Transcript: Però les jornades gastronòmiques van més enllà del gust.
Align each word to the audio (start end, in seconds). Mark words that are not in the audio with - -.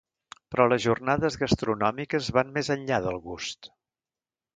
Però 0.53 0.63
les 0.69 0.79
jornades 0.85 1.37
gastronòmiques 1.41 2.31
van 2.39 2.53
més 2.57 2.71
enllà 2.77 2.99
del 3.05 3.21
gust. 3.27 3.71